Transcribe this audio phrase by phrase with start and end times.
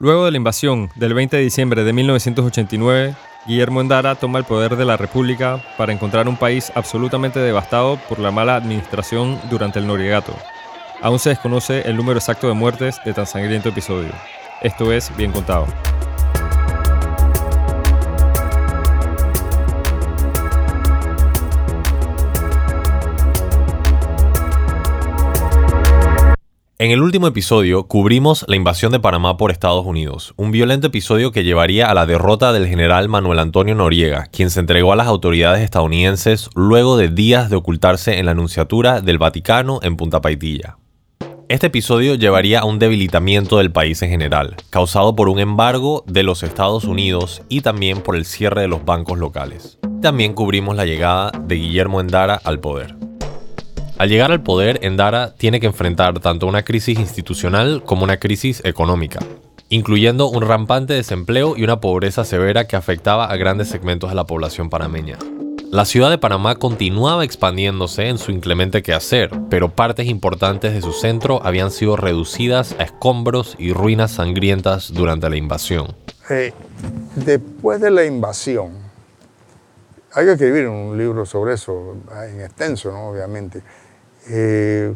[0.00, 3.16] Luego de la invasión del 20 de diciembre de 1989,
[3.48, 8.20] Guillermo Endara toma el poder de la República para encontrar un país absolutamente devastado por
[8.20, 10.32] la mala administración durante el Noriegato.
[11.02, 14.12] Aún se desconoce el número exacto de muertes de tan sangriento episodio.
[14.62, 15.66] Esto es Bien Contado.
[26.80, 31.32] En el último episodio cubrimos la invasión de Panamá por Estados Unidos, un violento episodio
[31.32, 35.08] que llevaría a la derrota del general Manuel Antonio Noriega, quien se entregó a las
[35.08, 40.78] autoridades estadounidenses luego de días de ocultarse en la Anunciatura del Vaticano en Punta Paitilla.
[41.48, 46.22] Este episodio llevaría a un debilitamiento del país en general, causado por un embargo de
[46.22, 49.80] los Estados Unidos y también por el cierre de los bancos locales.
[50.00, 53.07] También cubrimos la llegada de Guillermo Endara al poder.
[53.98, 58.62] Al llegar al poder, Endara tiene que enfrentar tanto una crisis institucional como una crisis
[58.64, 59.18] económica,
[59.70, 64.24] incluyendo un rampante desempleo y una pobreza severa que afectaba a grandes segmentos de la
[64.24, 65.18] población panameña.
[65.72, 70.92] La ciudad de Panamá continuaba expandiéndose en su inclemente quehacer, pero partes importantes de su
[70.92, 75.96] centro habían sido reducidas a escombros y ruinas sangrientas durante la invasión.
[76.30, 76.52] Eh,
[77.16, 78.74] después de la invasión,
[80.14, 81.96] hay que escribir un libro sobre eso,
[82.30, 83.08] en extenso, ¿no?
[83.08, 83.60] obviamente
[84.28, 84.94] eh,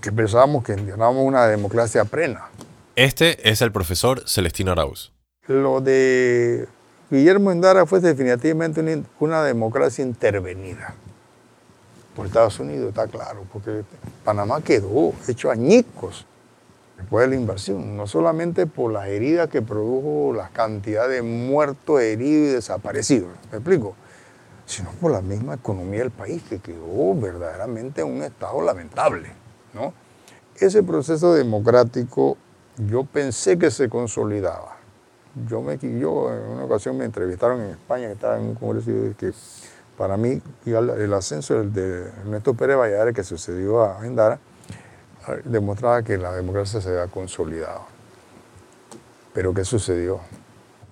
[0.00, 2.48] que pensábamos que teníamos una democracia plena.
[2.96, 5.12] Este es el profesor Celestino Arauz.
[5.46, 6.68] Lo de
[7.10, 10.94] Guillermo Endara fue definitivamente una, democracia intervenida
[12.14, 13.82] por Estados Unidos, está claro, porque
[14.24, 16.26] Panamá quedó hecho añicos
[16.96, 22.00] después de la invasión, no solamente por las heridas que produjo la cantidad de muertos,
[22.00, 23.96] heridos y desaparecidos, ¿me explico?
[24.66, 29.28] Sino por la misma economía del país, que quedó verdaderamente en un estado lamentable.
[29.74, 29.92] ¿no?
[30.56, 32.36] Ese proceso democrático
[32.76, 34.76] yo pensé que se consolidaba.
[35.48, 38.90] Yo, me, yo en una ocasión me entrevistaron en España, que estaba en un congreso,
[38.90, 39.32] y que
[39.96, 44.38] para mí el ascenso de Ernesto Pérez Valladares que sucedió a Endara
[45.44, 47.82] demostraba que la democracia se había consolidado.
[49.32, 50.20] Pero ¿qué sucedió?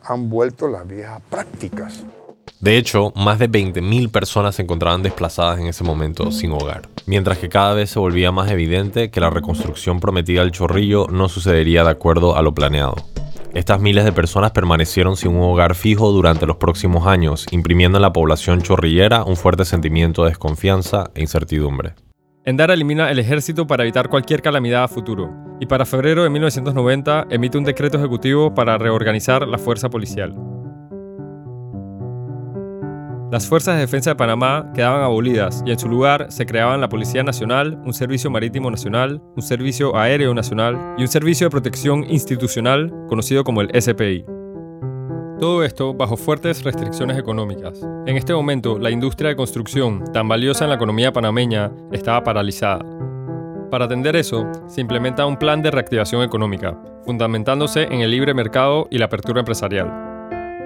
[0.04, 2.04] Han vuelto las viejas prácticas.
[2.60, 7.38] De hecho, más de 20.000 personas se encontraban desplazadas en ese momento sin hogar, mientras
[7.38, 11.84] que cada vez se volvía más evidente que la reconstrucción prometida al chorrillo no sucedería
[11.84, 12.97] de acuerdo a lo planeado.
[13.54, 18.03] Estas miles de personas permanecieron sin un hogar fijo durante los próximos años, imprimiendo en
[18.03, 21.94] la población chorrillera un fuerte sentimiento de desconfianza e incertidumbre.
[22.44, 27.28] Endara elimina el ejército para evitar cualquier calamidad a futuro, y para febrero de 1990
[27.31, 30.59] emite un decreto ejecutivo para reorganizar la fuerza policial.
[33.30, 36.88] Las fuerzas de defensa de Panamá quedaban abolidas y en su lugar se creaban la
[36.88, 42.04] Policía Nacional, un Servicio Marítimo Nacional, un Servicio Aéreo Nacional y un Servicio de Protección
[42.10, 44.24] Institucional conocido como el SPI.
[45.38, 47.80] Todo esto bajo fuertes restricciones económicas.
[48.04, 52.84] En este momento, la industria de construcción, tan valiosa en la economía panameña, estaba paralizada.
[53.70, 56.76] Para atender eso, se implementa un plan de reactivación económica,
[57.06, 60.09] fundamentándose en el libre mercado y la apertura empresarial.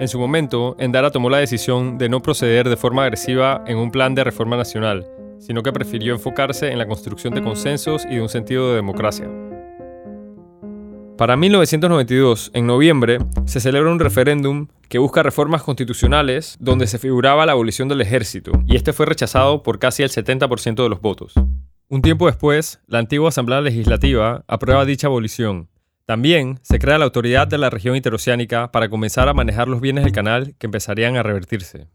[0.04, 3.90] En su momento, Endara tomó la decisión de no proceder de forma agresiva en un
[3.90, 5.06] plan de reforma nacional,
[5.38, 9.30] sino que prefirió enfocarse en la construcción de consensos y de un sentido de democracia.
[11.16, 13.16] Para 1992, en noviembre,
[13.46, 18.52] se celebra un referéndum que busca reformas constitucionales donde se figuraba la abolición del ejército,
[18.66, 21.32] y este fue rechazado por casi el 70% de los votos.
[21.88, 25.70] Un tiempo después, la antigua Asamblea Legislativa aprueba dicha abolición,
[26.06, 30.04] también se crea la autoridad de la región interoceánica para comenzar a manejar los bienes
[30.04, 31.88] del canal que empezarían a revertirse.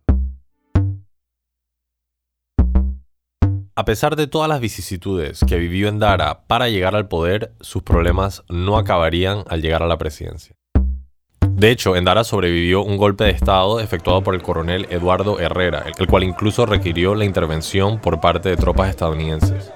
[3.76, 8.44] A pesar de todas las vicisitudes que vivió Endara para llegar al poder, sus problemas
[8.50, 10.56] no acabarían al llegar a la presidencia.
[11.52, 16.08] De hecho, Endara sobrevivió un golpe de Estado efectuado por el coronel Eduardo Herrera, el
[16.08, 19.72] cual incluso requirió la intervención por parte de tropas estadounidenses.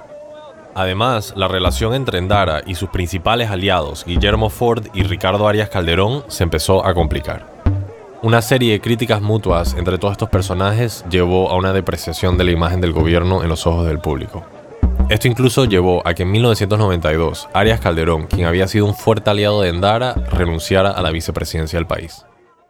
[0.75, 6.23] Además, la relación entre Endara y sus principales aliados, Guillermo Ford y Ricardo Arias Calderón,
[6.27, 7.45] se empezó a complicar.
[8.23, 12.51] Una serie de críticas mutuas entre todos estos personajes llevó a una depreciación de la
[12.51, 14.45] imagen del gobierno en los ojos del público.
[15.09, 19.61] Esto incluso llevó a que en 1992 Arias Calderón, quien había sido un fuerte aliado
[19.61, 22.25] de Endara, renunciara a la vicepresidencia del país.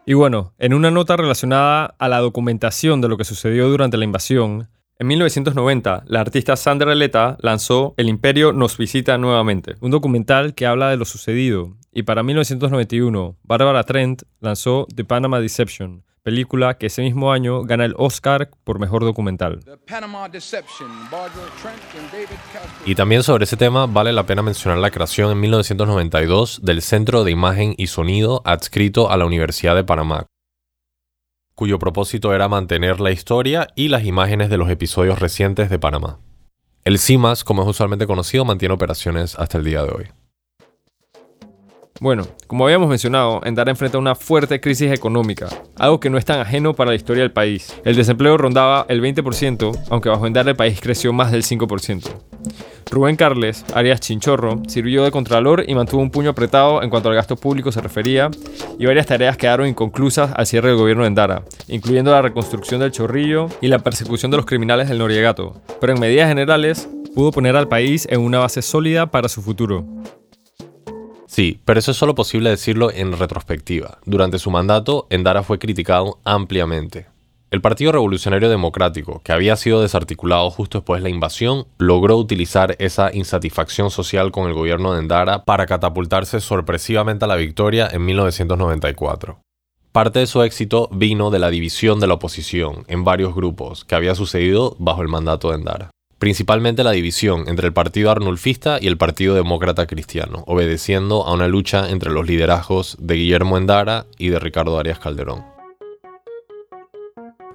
[0.05, 4.03] Y bueno, en una nota relacionada a la documentación de lo que sucedió durante la
[4.03, 4.67] invasión,
[4.99, 10.67] en 1990, la artista Sandra Leta lanzó El Imperio nos visita nuevamente, un documental que
[10.67, 11.75] habla de lo sucedido.
[11.91, 17.85] Y para 1991, Barbara Trent lanzó The Panama Deception, película que ese mismo año gana
[17.85, 19.59] el Oscar por Mejor Documental.
[22.85, 27.23] Y también sobre ese tema vale la pena mencionar la creación en 1992 del Centro
[27.23, 30.27] de Imagen y Sonido adscrito a la Universidad de Panamá,
[31.55, 36.19] cuyo propósito era mantener la historia y las imágenes de los episodios recientes de Panamá.
[36.83, 40.05] El CIMAS, como es usualmente conocido, mantiene operaciones hasta el día de hoy.
[42.00, 45.47] Bueno, como habíamos mencionado, Endara enfrenta una fuerte crisis económica,
[45.77, 47.79] algo que no es tan ajeno para la historia del país.
[47.85, 52.32] El desempleo rondaba el 20%, aunque bajo Endara el país creció más del 5%.
[52.89, 57.15] Rubén Carles, Arias Chinchorro, sirvió de contralor y mantuvo un puño apretado en cuanto al
[57.15, 58.29] gasto público se refería,
[58.77, 62.91] y varias tareas quedaron inconclusas al cierre del gobierno de Endara, incluyendo la reconstrucción del
[62.91, 65.61] Chorrillo y la persecución de los criminales del Noriegato.
[65.79, 69.85] Pero en medidas generales, pudo poner al país en una base sólida para su futuro.
[71.27, 73.97] Sí, pero eso es solo posible decirlo en retrospectiva.
[74.05, 77.07] Durante su mandato, Endara fue criticado ampliamente.
[77.53, 82.75] El Partido Revolucionario Democrático, que había sido desarticulado justo después de la invasión, logró utilizar
[82.79, 88.05] esa insatisfacción social con el gobierno de Endara para catapultarse sorpresivamente a la victoria en
[88.05, 89.38] 1994.
[89.91, 93.94] Parte de su éxito vino de la división de la oposición en varios grupos que
[93.94, 98.88] había sucedido bajo el mandato de Endara principalmente la división entre el Partido Arnulfista y
[98.88, 104.29] el Partido Demócrata Cristiano, obedeciendo a una lucha entre los liderazgos de Guillermo Endara y
[104.29, 105.52] de Ricardo Arias Calderón.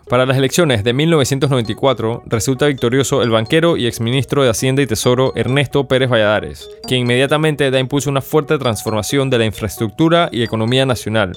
[0.09, 5.33] Para las elecciones de 1994 resulta victorioso el banquero y exministro de Hacienda y Tesoro
[5.37, 10.43] Ernesto Pérez Valladares, quien inmediatamente da impulso a una fuerte transformación de la infraestructura y
[10.43, 11.33] economía nacional,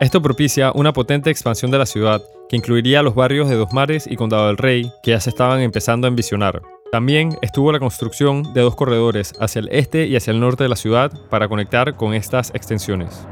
[0.00, 4.06] esto propicia una potente expansión de la ciudad, que incluiría los barrios de Dos Mares
[4.06, 6.62] y Condado del Rey, que ya se estaban empezando a envisionar.
[6.90, 10.70] También estuvo la construcción de dos corredores hacia el este y hacia el norte de
[10.70, 13.26] la ciudad para conectar con estas extensiones.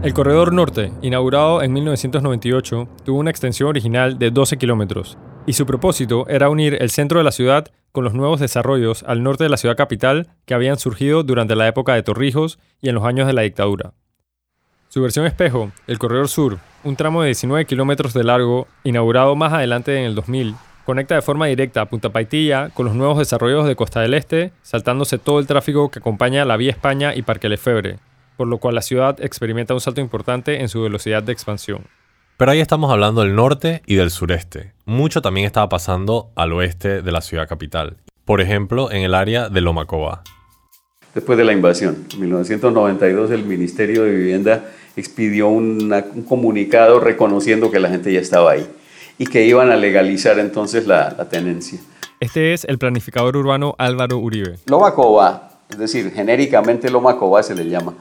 [0.00, 5.66] El corredor norte, inaugurado en 1998, tuvo una extensión original de 12 kilómetros, y su
[5.66, 9.50] propósito era unir el centro de la ciudad con los nuevos desarrollos al norte de
[9.50, 13.26] la ciudad capital que habían surgido durante la época de Torrijos y en los años
[13.26, 13.92] de la dictadura.
[14.88, 19.52] Su versión espejo, el Corredor Sur, un tramo de 19 kilómetros de largo, inaugurado más
[19.52, 20.54] adelante en el 2000,
[20.84, 24.52] conecta de forma directa a Punta Paitilla con los nuevos desarrollos de Costa del Este,
[24.62, 27.98] saltándose todo el tráfico que acompaña la Vía España y Parque Lefebvre,
[28.38, 31.82] por lo cual la ciudad experimenta un salto importante en su velocidad de expansión.
[32.38, 34.72] Pero ahí estamos hablando del norte y del sureste.
[34.86, 37.98] Mucho también estaba pasando al oeste de la ciudad capital.
[38.24, 40.22] Por ejemplo, en el área de Lomacoa,
[41.14, 42.06] después de la invasión.
[42.12, 44.64] En 1992 el Ministerio de Vivienda
[44.96, 45.92] expidió un
[46.28, 48.66] comunicado reconociendo que la gente ya estaba ahí
[49.18, 51.80] y que iban a legalizar entonces la, tenencia.
[52.20, 54.58] Este es el planificador urbano Álvaro Uribe.
[54.66, 57.94] Loma Coba, es decir, genéricamente Loma Coba se le llama,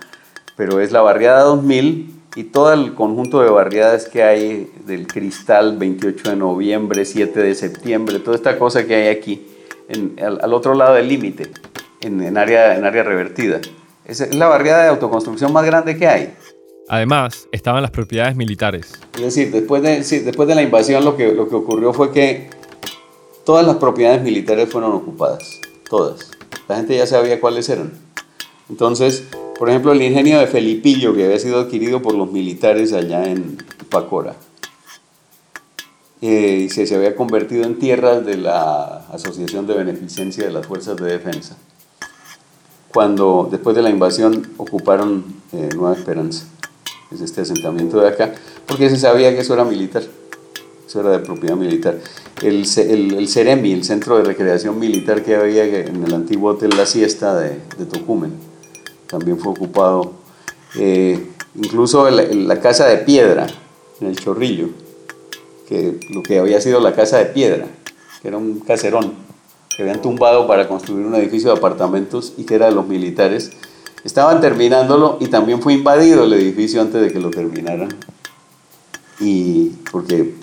[0.57, 5.77] pero es la barriada 2000 y todo el conjunto de barriadas que hay del Cristal,
[5.77, 9.47] 28 de noviembre, 7 de septiembre, toda esta cosa que hay aquí,
[10.19, 11.49] al otro lado del límite
[12.01, 13.61] en, área, en área revertida.
[14.05, 16.33] Es la barriada de autoconstrucción más grande que hay.
[16.89, 18.93] Además, estaban las propiedades militares.
[19.15, 22.49] Es decir, después de, después de la invasión lo que, lo que ocurrió fue que
[23.45, 25.59] todas las propiedades militares fueron ocupadas,
[25.89, 26.31] todas.
[26.67, 27.91] La gente ya sabía cuáles eran.
[28.69, 29.27] Entonces,
[29.57, 33.57] por ejemplo, el ingenio de Felipillo, que había sido adquirido por los militares allá en
[33.89, 34.35] Pacora,
[36.21, 40.65] eh, y se, se había convertido en tierras de la Asociación de Beneficencia de las
[40.65, 41.57] Fuerzas de Defensa
[42.97, 45.23] cuando después de la invasión ocuparon
[45.53, 46.45] eh, Nueva Esperanza,
[47.11, 48.33] es este asentamiento de acá,
[48.65, 50.03] porque se sabía que eso era militar,
[50.87, 51.99] eso era de propiedad militar.
[52.41, 56.71] El, el, el CEREMI, el Centro de Recreación Militar que había en el antiguo Hotel
[56.75, 58.31] La Siesta de, de Tocumen,
[59.07, 60.13] también fue ocupado.
[60.75, 63.47] Eh, incluso la, la Casa de Piedra,
[64.01, 64.69] en el Chorrillo,
[65.67, 67.67] que lo que había sido la Casa de Piedra,
[68.21, 69.13] que era un caserón
[69.75, 73.51] que habían tumbado para construir un edificio de apartamentos y que era de los militares.
[74.03, 77.89] Estaban terminándolo y también fue invadido el edificio antes de que lo terminaran.
[79.19, 80.33] Y porque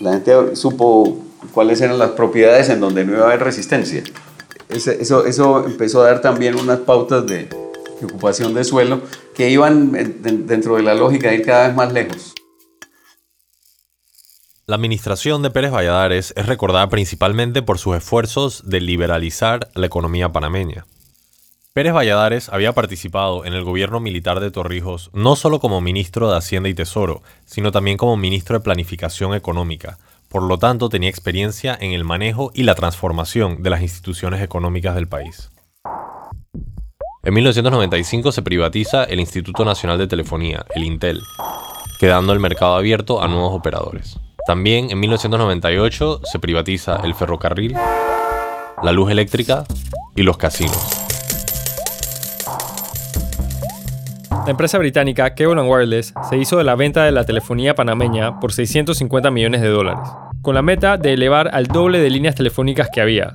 [0.00, 1.18] la gente supo
[1.52, 4.02] cuáles eran las propiedades en donde no iba a haber resistencia.
[4.70, 7.48] Eso, eso empezó a dar también unas pautas de,
[8.00, 9.02] de ocupación de suelo
[9.34, 12.34] que iban dentro de la lógica de ir cada vez más lejos.
[14.66, 20.30] La administración de Pérez Valladares es recordada principalmente por sus esfuerzos de liberalizar la economía
[20.30, 20.84] panameña.
[21.72, 26.36] Pérez Valladares había participado en el gobierno militar de Torrijos no solo como ministro de
[26.36, 29.96] Hacienda y Tesoro, sino también como ministro de Planificación Económica,
[30.28, 34.94] por lo tanto tenía experiencia en el manejo y la transformación de las instituciones económicas
[34.94, 35.50] del país.
[37.24, 41.20] En 1995 se privatiza el Instituto Nacional de Telefonía, el Intel,
[41.98, 44.20] quedando el mercado abierto a nuevos operadores.
[44.46, 47.74] También en 1998 se privatiza el ferrocarril,
[48.82, 49.64] la luz eléctrica
[50.14, 50.78] y los casinos.
[54.44, 58.52] La empresa británica Cable Wireless se hizo de la venta de la telefonía panameña por
[58.52, 60.08] 650 millones de dólares,
[60.40, 63.34] con la meta de elevar al doble de líneas telefónicas que había.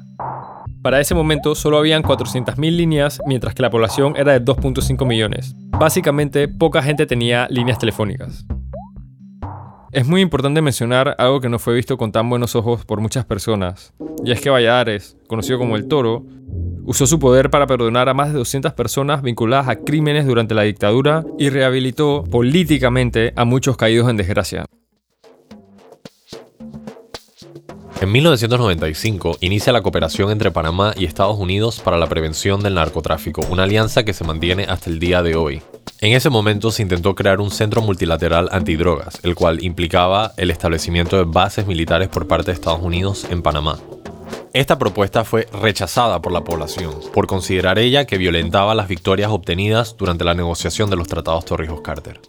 [0.83, 5.55] Para ese momento solo habían 400.000 líneas, mientras que la población era de 2.5 millones.
[5.69, 8.45] Básicamente, poca gente tenía líneas telefónicas.
[9.93, 13.23] Es muy importante mencionar algo que no fue visto con tan buenos ojos por muchas
[13.23, 13.93] personas,
[14.25, 16.25] y es que Valladares, conocido como el Toro,
[16.83, 20.63] usó su poder para perdonar a más de 200 personas vinculadas a crímenes durante la
[20.63, 24.65] dictadura y rehabilitó políticamente a muchos caídos en desgracia.
[28.03, 33.45] En 1995 inicia la cooperación entre Panamá y Estados Unidos para la prevención del narcotráfico,
[33.49, 35.61] una alianza que se mantiene hasta el día de hoy.
[36.01, 41.15] En ese momento se intentó crear un centro multilateral antidrogas, el cual implicaba el establecimiento
[41.15, 43.79] de bases militares por parte de Estados Unidos en Panamá.
[44.51, 49.95] Esta propuesta fue rechazada por la población, por considerar ella que violentaba las victorias obtenidas
[49.97, 52.19] durante la negociación de los tratados Torrijos-Carter.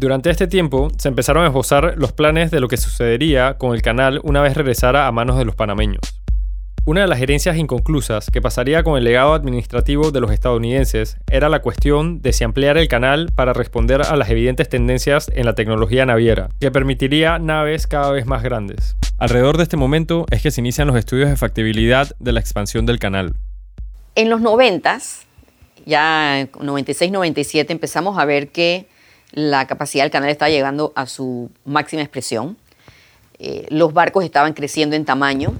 [0.00, 3.82] Durante este tiempo se empezaron a esbozar los planes de lo que sucedería con el
[3.82, 6.22] canal una vez regresara a manos de los panameños.
[6.84, 11.48] Una de las herencias inconclusas que pasaría con el legado administrativo de los estadounidenses era
[11.48, 15.56] la cuestión de si ampliar el canal para responder a las evidentes tendencias en la
[15.56, 18.96] tecnología naviera, que permitiría naves cada vez más grandes.
[19.18, 22.86] Alrededor de este momento es que se inician los estudios de factibilidad de la expansión
[22.86, 23.34] del canal.
[24.14, 24.98] En los 90,
[25.86, 28.86] ya 96-97, empezamos a ver que
[29.32, 32.56] la capacidad del canal estaba llegando a su máxima expresión.
[33.38, 35.54] Eh, los barcos estaban creciendo en tamaño.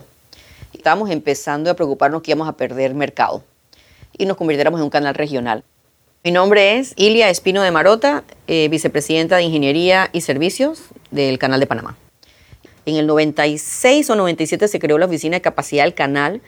[0.73, 3.45] Estábamos empezando a preocuparnos que íbamos a perder mercado
[4.17, 5.65] y nos convirtiéramos en un canal regional.
[6.25, 11.61] Mi nombre es Ilia Espino de Marota, eh, vicepresidenta de Ingeniería y Servicios del Canal
[11.61, 11.97] de Panamá.
[12.87, 16.41] En el 96 o 97 se creó la Oficina de Capacidad del Canal,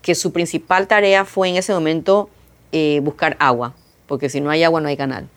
[0.00, 2.30] que su principal tarea fue en ese momento
[2.72, 3.74] eh, buscar agua,
[4.06, 5.28] porque si no hay agua no hay canal.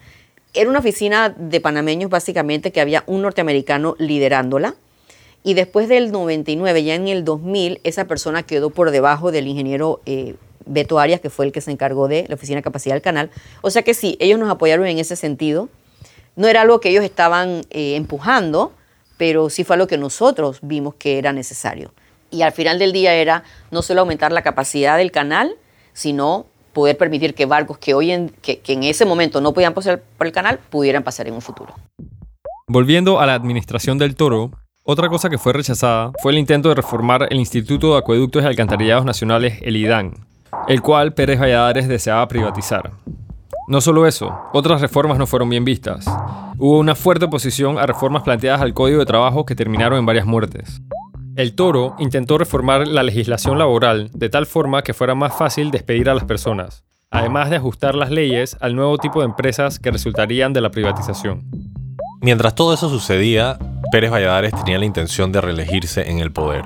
[0.56, 4.76] Era una oficina de panameños básicamente que había un norteamericano liderándola.
[5.44, 10.02] Y después del 99, ya en el 2000, esa persona quedó por debajo del ingeniero
[10.06, 10.36] eh,
[10.66, 13.30] Beto Arias, que fue el que se encargó de la oficina de capacidad del canal.
[13.62, 15.70] O sea que sí, ellos nos apoyaron en ese sentido.
[16.36, 18.72] No era algo que ellos estaban eh, empujando,
[19.18, 21.94] pero sí fue algo que nosotros vimos que era necesario.
[22.32, 25.56] Y al final del día era no solo aumentar la capacidad del canal,
[25.94, 30.04] sino poder permitir que barcos que hoy en, que, en ese momento no podían pasar
[30.18, 31.74] por el canal pudieran pasar en un futuro.
[32.68, 34.52] Volviendo a la administración del toro,
[34.84, 38.46] otra cosa que fue rechazada fue el intento de reformar el Instituto de Acueductos y
[38.46, 40.28] Alcantarillados Nacionales, el IDAN,
[40.68, 42.92] el cual Pérez Valladares deseaba privatizar.
[43.70, 46.06] No solo eso, otras reformas no fueron bien vistas.
[46.58, 50.26] Hubo una fuerte oposición a reformas planteadas al Código de Trabajo que terminaron en varias
[50.26, 50.82] muertes.
[51.36, 56.10] El Toro intentó reformar la legislación laboral de tal forma que fuera más fácil despedir
[56.10, 60.54] a las personas, además de ajustar las leyes al nuevo tipo de empresas que resultarían
[60.54, 61.44] de la privatización.
[62.22, 63.60] Mientras todo eso sucedía,
[63.92, 66.64] Pérez Valladares tenía la intención de reelegirse en el poder.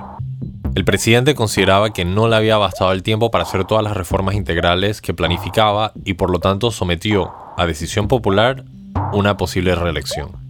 [0.76, 4.36] El presidente consideraba que no le había bastado el tiempo para hacer todas las reformas
[4.36, 8.64] integrales que planificaba y por lo tanto sometió a decisión popular
[9.12, 10.49] una posible reelección.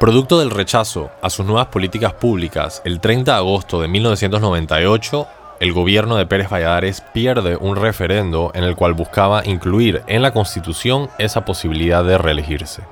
[0.00, 5.26] Producto del rechazo a sus nuevas políticas públicas, el 30 de agosto de 1998,
[5.60, 10.32] el gobierno de Pérez Valladares pierde un referendo en el cual buscaba incluir en la
[10.32, 12.82] Constitución esa posibilidad de reelegirse.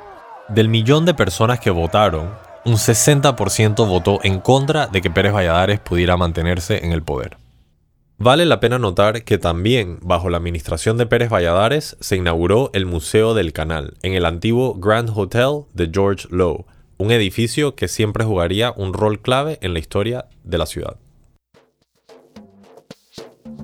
[0.50, 2.28] Del millón de personas que votaron,
[2.66, 7.38] un 60% votó en contra de que Pérez Valladares pudiera mantenerse en el poder.
[8.18, 12.84] Vale la pena notar que también, bajo la administración de Pérez Valladares, se inauguró el
[12.84, 16.66] Museo del Canal, en el antiguo Grand Hotel de George Lowe,
[16.98, 20.96] un edificio que siempre jugaría un rol clave en la historia de la ciudad.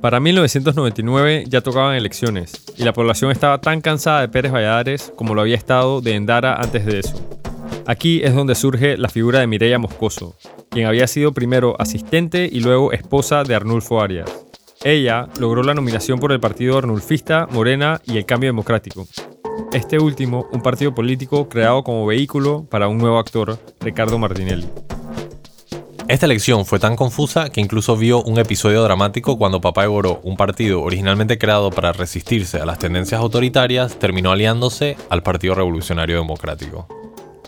[0.00, 5.34] Para 1999 ya tocaban elecciones y la población estaba tan cansada de Pérez Valladares como
[5.34, 7.14] lo había estado de Endara antes de eso.
[7.86, 10.36] Aquí es donde surge la figura de Mireya Moscoso,
[10.70, 14.30] quien había sido primero asistente y luego esposa de Arnulfo Arias.
[14.82, 19.06] Ella logró la nominación por el partido arnulfista, Morena y el Cambio Democrático,
[19.73, 24.68] este último un partido político creado como vehículo para un nuevo actor, Ricardo Martinelli.
[26.06, 30.37] Esta elección fue tan confusa que incluso vio un episodio dramático cuando Papá Eboró, un
[30.37, 36.87] partido originalmente creado para resistirse a las tendencias autoritarias, terminó aliándose al Partido Revolucionario Democrático.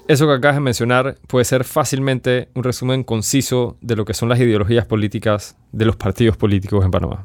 [0.09, 4.31] Eso que acabas de mencionar puede ser fácilmente un resumen conciso de lo que son
[4.31, 7.25] las ideologías políticas de los partidos políticos en Panamá.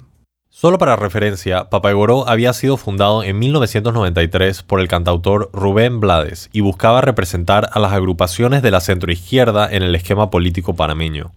[0.54, 6.60] Solo para referencia, Papaigoró había sido fundado en 1993 por el cantautor Rubén Blades y
[6.60, 11.32] buscaba representar a las agrupaciones de la centroizquierda en el esquema político panameño.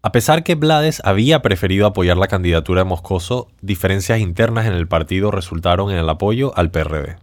[0.00, 4.88] A pesar que Blades había preferido apoyar la candidatura de Moscoso, diferencias internas en el
[4.88, 7.16] partido resultaron en el apoyo al PRD.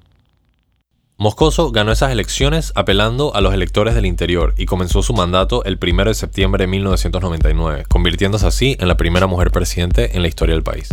[1.17, 5.79] Moscoso ganó esas elecciones apelando a los electores del interior y comenzó su mandato el
[5.82, 10.53] 1 de septiembre de 1999, convirtiéndose así en la primera mujer presidente en la historia
[10.53, 10.89] del país.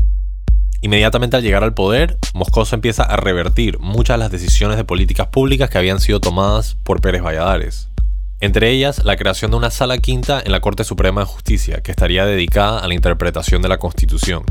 [0.85, 5.29] Inmediatamente al llegar al poder, Moscoso empieza a revertir muchas de las decisiones de políticas
[5.29, 7.89] públicas que habían sido tomadas por Pérez Valladares.
[8.41, 11.93] Entre ellas, la creación de una sala quinta en la Corte Suprema de Justicia, que
[11.93, 14.43] estaría dedicada a la interpretación de la Constitución.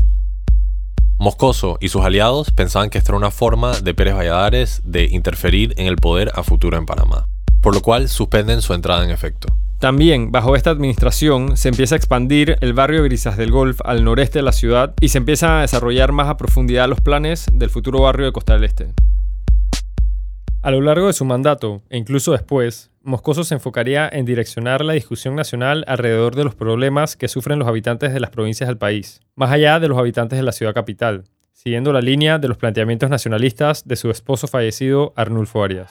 [1.18, 5.74] Moscoso y sus aliados pensaban que esta era una forma de Pérez Valladares de interferir
[5.76, 7.26] en el poder a futuro en Panamá,
[7.60, 9.48] por lo cual suspenden su entrada en efecto.
[9.82, 14.38] También, bajo esta administración, se empieza a expandir el barrio Grisas del Golf al noreste
[14.38, 18.00] de la ciudad y se empiezan a desarrollar más a profundidad los planes del futuro
[18.00, 18.92] barrio de Costa del Este.
[20.62, 24.92] A lo largo de su mandato, e incluso después, Moscoso se enfocaría en direccionar la
[24.92, 29.20] discusión nacional alrededor de los problemas que sufren los habitantes de las provincias del país,
[29.34, 33.10] más allá de los habitantes de la ciudad capital, siguiendo la línea de los planteamientos
[33.10, 35.90] nacionalistas de su esposo fallecido Arnulfo Arias.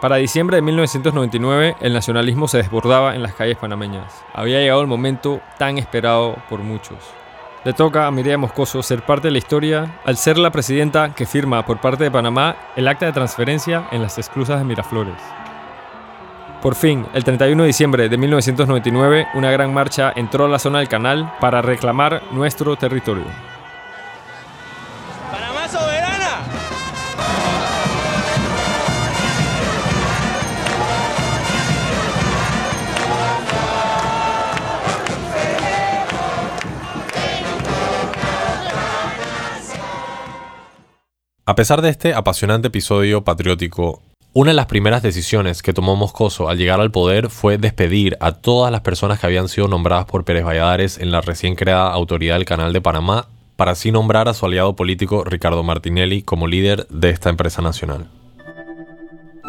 [0.00, 4.24] Para diciembre de 1999, el nacionalismo se desbordaba en las calles panameñas.
[4.32, 6.98] Había llegado el momento tan esperado por muchos.
[7.64, 11.26] Le toca a Mireya Moscoso ser parte de la historia al ser la presidenta que
[11.26, 15.20] firma por parte de Panamá el acta de transferencia en las esclusas de Miraflores.
[16.62, 20.78] Por fin, el 31 de diciembre de 1999, una gran marcha entró a la zona
[20.78, 23.24] del canal para reclamar nuestro territorio.
[41.58, 44.00] Pesar de este apasionante episodio patriótico,
[44.32, 48.30] una de las primeras decisiones que tomó Moscoso al llegar al poder fue despedir a
[48.30, 52.36] todas las personas que habían sido nombradas por Pérez Valladares en la recién creada Autoridad
[52.36, 56.86] del Canal de Panamá, para así nombrar a su aliado político Ricardo Martinelli como líder
[56.90, 58.06] de esta empresa nacional.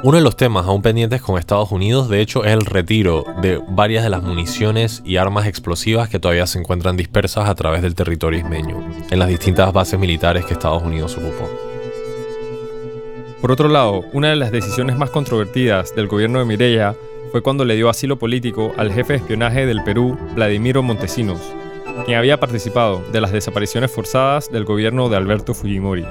[0.01, 3.61] Uno de los temas aún pendientes con Estados Unidos, de hecho, es el retiro de
[3.69, 7.93] varias de las municiones y armas explosivas que todavía se encuentran dispersas a través del
[7.93, 11.68] territorio ismeño, en las distintas bases militares que Estados Unidos ocupó.
[13.41, 16.95] Por otro lado, una de las decisiones más controvertidas del gobierno de Mireya
[17.31, 21.39] fue cuando le dio asilo político al jefe de espionaje del Perú, Vladimiro Montesinos,
[22.05, 26.05] quien había participado de las desapariciones forzadas del gobierno de Alberto Fujimori.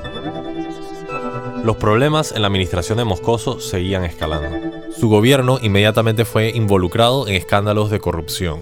[1.65, 4.49] Los problemas en la administración de Moscoso seguían escalando.
[4.97, 8.61] Su gobierno inmediatamente fue involucrado en escándalos de corrupción,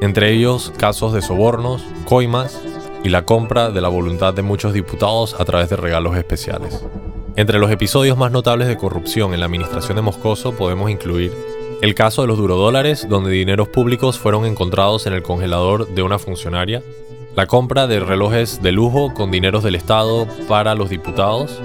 [0.00, 2.60] entre ellos casos de sobornos, coimas
[3.04, 6.84] y la compra de la voluntad de muchos diputados a través de regalos especiales.
[7.34, 11.32] Entre los episodios más notables de corrupción en la administración de Moscoso podemos incluir
[11.80, 16.18] el caso de los durodólares, donde dineros públicos fueron encontrados en el congelador de una
[16.18, 16.82] funcionaria,
[17.34, 21.58] la compra de relojes de lujo con dineros del Estado para los diputados,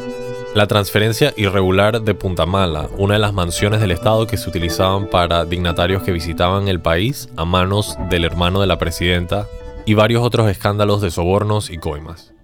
[0.55, 5.07] la transferencia irregular de Punta Mala, una de las mansiones del Estado que se utilizaban
[5.07, 9.47] para dignatarios que visitaban el país a manos del hermano de la presidenta,
[9.85, 12.36] y varios otros escándalos de sobornos y coimas.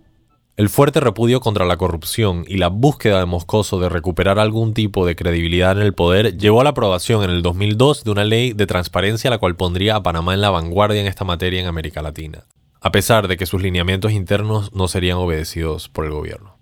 [0.55, 5.03] El fuerte repudio contra la corrupción y la búsqueda de Moscoso de recuperar algún tipo
[5.03, 8.53] de credibilidad en el poder llevó a la aprobación en el 2002 de una ley
[8.53, 12.03] de transparencia la cual pondría a Panamá en la vanguardia en esta materia en América
[12.03, 12.45] Latina,
[12.81, 16.59] a pesar de que sus lineamientos internos no serían obedecidos por el gobierno.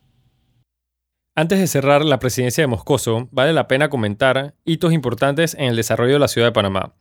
[1.35, 5.75] Antes de cerrar la presidencia de Moscoso, vale la pena comentar hitos importantes en el
[5.75, 6.93] desarrollo de la ciudad de Panamá.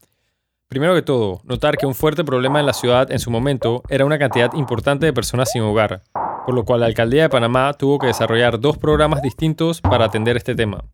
[0.66, 4.05] Primero que todo, notar que un fuerte problema en la ciudad en su momento era
[4.05, 6.03] una cantidad importante de personas sin hogar,
[6.44, 10.37] por lo cual la Alcaldía de Panamá tuvo que desarrollar dos programas distintos para atender
[10.37, 10.85] este tema.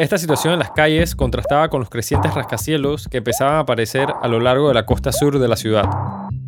[0.00, 4.28] Esta situación en las calles contrastaba con los crecientes rascacielos que empezaban a aparecer a
[4.28, 5.90] lo largo de la costa sur de la ciudad.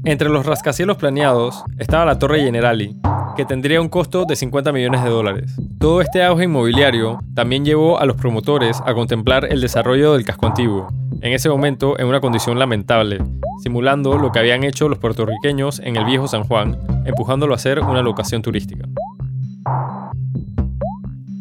[0.07, 2.97] Entre los rascacielos planeados estaba la Torre Generali,
[3.37, 5.55] que tendría un costo de 50 millones de dólares.
[5.79, 10.47] Todo este auge inmobiliario también llevó a los promotores a contemplar el desarrollo del casco
[10.47, 10.89] antiguo,
[11.21, 13.19] en ese momento en una condición lamentable,
[13.63, 17.81] simulando lo que habían hecho los puertorriqueños en el viejo San Juan, empujándolo a ser
[17.81, 18.89] una locación turística.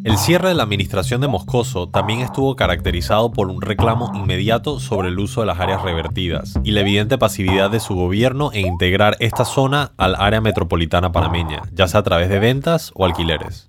[0.04, 5.10] El cierre de la administración de Moscoso también estuvo caracterizado por un reclamo inmediato sobre
[5.10, 9.16] el uso de las áreas revertidas y la evidente pasividad de su gobierno en integrar
[9.20, 13.68] esta zona al área metropolitana panameña, ya sea a través de ventas o alquileres.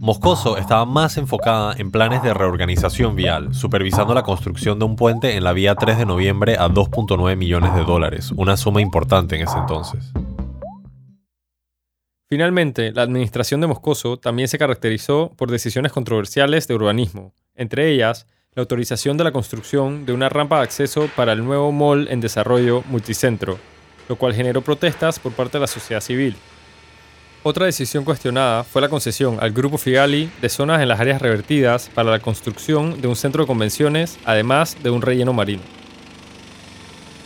[0.00, 5.36] Moscoso estaba más enfocada en planes de reorganización vial, supervisando la construcción de un puente
[5.36, 9.42] en la vía 3 de noviembre a 2.9 millones de dólares, una suma importante en
[9.42, 10.12] ese entonces.
[12.30, 18.26] Finalmente, la administración de Moscoso también se caracterizó por decisiones controversiales de urbanismo, entre ellas
[18.54, 22.20] la autorización de la construcción de una rampa de acceso para el nuevo mall en
[22.20, 23.58] desarrollo multicentro,
[24.10, 26.36] lo cual generó protestas por parte de la sociedad civil.
[27.44, 31.88] Otra decisión cuestionada fue la concesión al Grupo Figali de zonas en las áreas revertidas
[31.94, 35.77] para la construcción de un centro de convenciones, además de un relleno marino.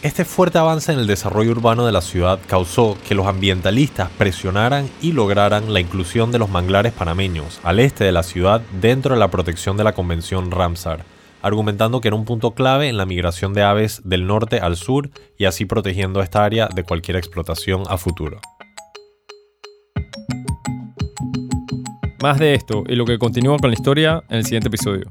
[0.03, 4.91] Este fuerte avance en el desarrollo urbano de la ciudad causó que los ambientalistas presionaran
[5.01, 9.21] y lograran la inclusión de los manglares panameños al este de la ciudad dentro de
[9.21, 11.05] la protección de la Convención Ramsar,
[11.41, 15.09] argumentando que era un punto clave en la migración de aves del norte al sur
[15.39, 18.41] y así protegiendo esta área de cualquier explotación a futuro.
[22.21, 25.07] Más de esto y lo que continúa con la historia en el siguiente episodio.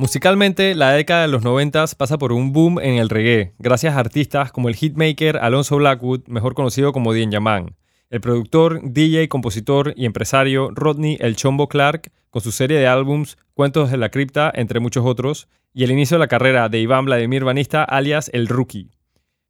[0.00, 3.98] Musicalmente, la década de los 90 pasa por un boom en el reggae, gracias a
[3.98, 7.76] artistas como el hitmaker Alonso Blackwood, mejor conocido como Dien Yaman,
[8.08, 13.36] el productor, DJ, compositor y empresario Rodney El Chombo Clark, con su serie de álbums
[13.52, 17.04] Cuentos de la Cripta, entre muchos otros, y el inicio de la carrera de Iván
[17.04, 18.88] Vladimir Banista, alias El Rookie.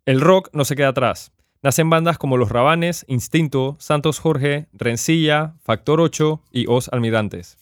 [0.05, 1.31] El rock no se queda atrás.
[1.63, 7.61] Nacen bandas como Los Rabanes, Instinto, Santos Jorge, Rencilla, Factor 8 y Os Almirantes.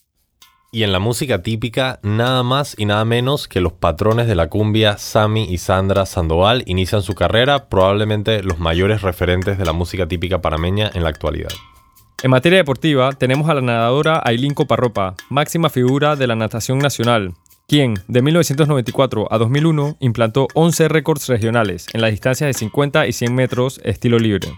[0.71, 4.51] Y en la música típica, nada más y nada menos que los patrones de la
[4.51, 10.07] cumbia Sami y Sandra Sandoval inician su carrera, probablemente los mayores referentes de la música
[10.07, 11.53] típica parameña en la actualidad.
[12.23, 17.33] En materia deportiva, tenemos a la nadadora Ailín Coparropa, máxima figura de la natación nacional,
[17.67, 23.13] quien de 1994 a 2001 implantó 11 récords regionales en las distancias de 50 y
[23.15, 24.49] 100 metros estilo libre.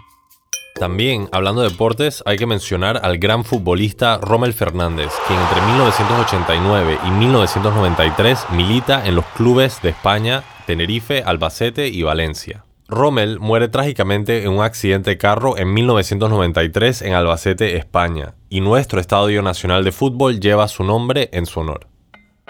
[0.74, 6.98] También, hablando de deportes, hay que mencionar al gran futbolista Rommel Fernández, quien entre 1989
[7.06, 12.64] y 1993 milita en los clubes de España, Tenerife, Albacete y Valencia.
[12.88, 19.00] Rommel muere trágicamente en un accidente de carro en 1993 en Albacete, España, y nuestro
[19.00, 21.89] Estadio Nacional de Fútbol lleva su nombre en su honor.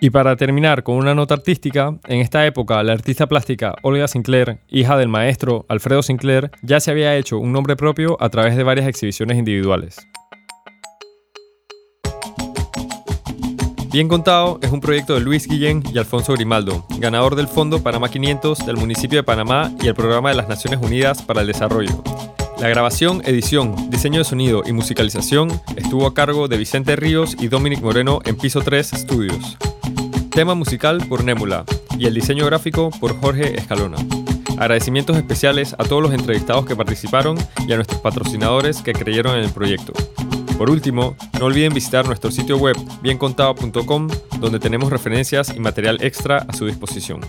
[0.03, 4.61] Y para terminar con una nota artística, en esta época la artista plástica Olga Sinclair,
[4.69, 8.63] hija del maestro Alfredo Sinclair, ya se había hecho un nombre propio a través de
[8.63, 9.99] varias exhibiciones individuales.
[13.93, 18.09] Bien Contado es un proyecto de Luis Guillén y Alfonso Grimaldo, ganador del Fondo Panamá
[18.09, 22.03] 500 del municipio de Panamá y el Programa de las Naciones Unidas para el Desarrollo.
[22.59, 27.49] La grabación, edición, diseño de sonido y musicalización estuvo a cargo de Vicente Ríos y
[27.49, 29.59] Dominic Moreno en Piso 3 Studios.
[30.31, 31.65] Tema musical por Némula
[31.99, 33.97] y el diseño gráfico por Jorge Escalona.
[34.59, 39.45] Agradecimientos especiales a todos los entrevistados que participaron y a nuestros patrocinadores que creyeron en
[39.45, 39.93] el proyecto.
[40.57, 46.47] Por último, no olviden visitar nuestro sitio web biencontado.com donde tenemos referencias y material extra
[46.49, 47.21] a su disposición.